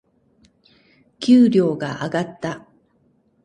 [1.19, 2.65] 給料が上がった。